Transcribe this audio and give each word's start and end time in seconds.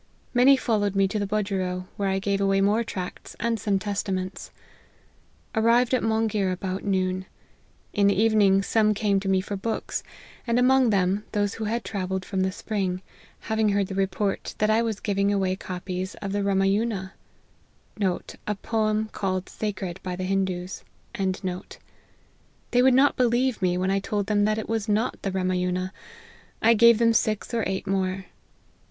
Many 0.33 0.57
followed 0.57 0.95
me 0.95 1.07
to 1.09 1.19
the 1.19 1.27
budgerow, 1.27 1.85
where 1.95 2.09
I 2.09 2.17
gave 2.17 2.41
away 2.41 2.59
more 2.59 2.83
tracts 2.83 3.35
and 3.39 3.59
some 3.59 3.77
Testaments. 3.77 4.49
Arrived 5.53 5.93
at 5.93 6.01
Monghir 6.01 6.51
about 6.51 6.83
noon. 6.83 7.27
In 7.93 8.07
the 8.07 8.19
evening 8.19 8.63
some 8.63 8.95
came 8.95 9.19
to 9.19 9.29
me 9.29 9.41
for 9.41 9.55
books; 9.55 10.01
and, 10.47 10.57
among 10.57 10.89
them, 10.89 11.25
thcrse 11.33 11.53
who 11.57 11.65
had 11.65 11.83
travelled 11.85 12.25
from 12.25 12.41
the 12.41 12.51
spring, 12.51 13.03
having 13.41 13.69
heard 13.69 13.85
the 13.85 13.93
report 13.93 14.55
that 14.57 14.71
I 14.71 14.81
was 14.81 14.99
giving 14.99 15.31
away 15.31 15.55
copies 15.55 16.15
of 16.15 16.31
the 16.31 16.41
Ramayuna.t 16.41 17.13
They 22.71 22.81
would 22.81 22.93
not 22.95 23.17
believe 23.17 23.61
me 23.61 23.77
when 23.77 23.91
I 23.91 23.99
told 23.99 24.25
them 24.25 24.45
that 24.45 24.57
it 24.57 24.67
was 24.69 24.89
not 24.89 25.21
the 25.21 25.31
Ramayuna; 25.31 25.93
I 26.59 26.73
gave 26.73 26.97
them 26.97 27.13
six 27.13 27.53
or 27.53 27.63
eight 27.67 27.85
more. 27.85 28.25